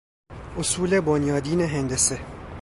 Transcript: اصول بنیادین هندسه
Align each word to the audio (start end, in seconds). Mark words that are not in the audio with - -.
اصول 0.59 0.99
بنیادین 0.99 1.61
هندسه 1.61 2.19